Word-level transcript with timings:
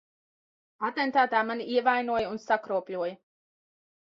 Atentātā 0.87 1.41
mani 1.49 1.67
ievainoja 1.75 2.33
un 2.33 2.41
sakropļoja. 2.47 3.15